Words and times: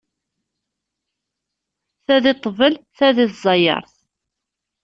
Ta 2.05 2.15
di 2.23 2.33
ṭṭbel, 2.37 2.73
ta 2.97 3.07
di 3.15 3.25
tẓayeṛt. 3.31 3.95